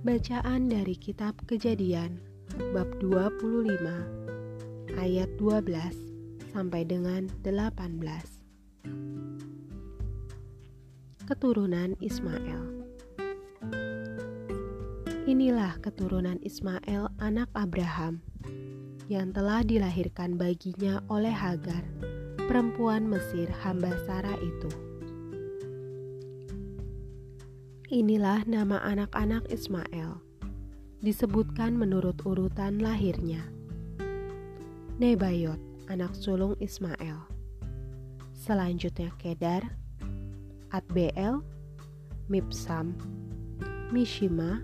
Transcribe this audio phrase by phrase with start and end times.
[0.00, 2.24] Bacaan dari kitab Kejadian
[2.72, 8.00] bab 25 ayat 12 sampai dengan 18.
[11.28, 12.80] Keturunan Ismail.
[15.28, 18.24] Inilah keturunan Ismail anak Abraham
[19.12, 21.84] yang telah dilahirkan baginya oleh Hagar,
[22.48, 24.89] perempuan Mesir hamba Sarah itu.
[27.90, 30.22] Inilah nama anak-anak Ismail,
[31.02, 33.42] disebutkan menurut urutan lahirnya.
[35.02, 35.58] Nebayot,
[35.90, 37.18] anak sulung Ismail.
[38.30, 39.74] Selanjutnya Kedar,
[40.70, 41.42] Adbeel,
[42.30, 42.94] Mipsam,
[43.90, 44.62] Mishima,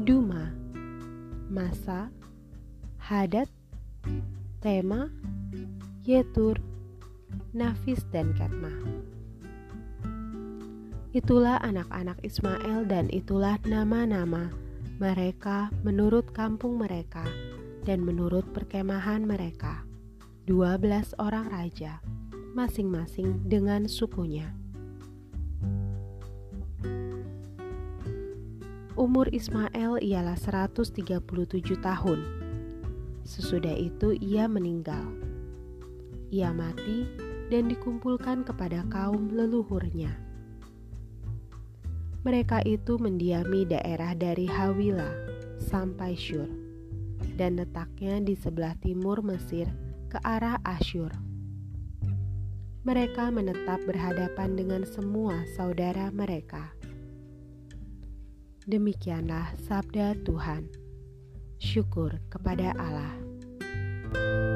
[0.00, 0.56] Duma,
[1.52, 2.08] Masa,
[2.96, 3.52] Hadad,
[4.64, 5.12] Tema,
[6.00, 6.56] Yetur,
[7.52, 9.12] Nafis, dan Ketmah.
[11.12, 14.48] Itulah anak-anak Ismail dan itulah nama-nama
[14.96, 17.20] mereka menurut kampung mereka
[17.84, 19.84] dan menurut perkemahan mereka.
[20.48, 22.00] Dua belas orang raja,
[22.56, 24.56] masing-masing dengan sukunya.
[28.96, 30.96] Umur Ismail ialah 137
[31.84, 32.20] tahun.
[33.28, 35.12] Sesudah itu ia meninggal.
[36.32, 37.04] Ia mati
[37.52, 40.31] dan dikumpulkan kepada kaum leluhurnya
[42.22, 45.10] mereka itu mendiami daerah dari Hawila
[45.58, 46.46] sampai Syur
[47.34, 49.66] dan letaknya di sebelah timur Mesir
[50.06, 51.10] ke arah Asyur.
[52.82, 56.74] Mereka menetap berhadapan dengan semua saudara mereka.
[58.66, 60.66] Demikianlah sabda Tuhan.
[61.62, 63.14] Syukur kepada Allah.
[64.12, 64.51] thank you